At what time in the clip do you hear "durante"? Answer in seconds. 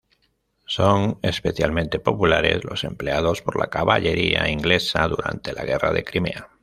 5.07-5.53